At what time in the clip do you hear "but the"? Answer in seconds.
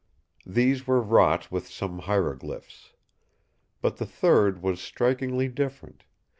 3.83-4.07